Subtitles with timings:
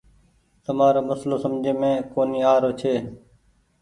[0.65, 2.95] تمآرو مسلو سمجهي مين ڪونيٚ آروڇي۔